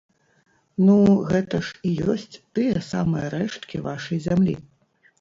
[0.85, 0.95] Ну,
[1.33, 4.61] гэта ж і ёсць тыя самыя рэшткі вашай зямлі.